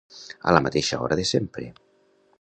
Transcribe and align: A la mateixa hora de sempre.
A 0.51 0.55
la 0.57 0.63
mateixa 0.67 0.99
hora 1.03 1.19
de 1.23 1.29
sempre. 1.35 1.71